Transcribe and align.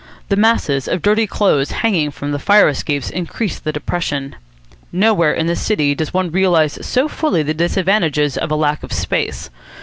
The 0.29 0.35
masses 0.35 0.87
of 0.87 1.03
dirty 1.03 1.27
clothes 1.27 1.69
hanging 1.69 2.09
from 2.09 2.31
the 2.31 2.39
fire 2.39 2.67
escapes 2.67 3.11
increase 3.11 3.59
the 3.59 3.71
depression. 3.71 4.35
Nowhere 4.91 5.31
in 5.31 5.45
the 5.45 5.55
city 5.55 5.93
does 5.93 6.11
one 6.11 6.31
realise 6.31 6.79
so 6.83 7.07
fully 7.07 7.43
the 7.43 7.53
disadvantages 7.53 8.35
of 8.35 8.49
a 8.49 8.55
lack 8.55 8.81
of 8.81 8.91
space. 8.91 9.51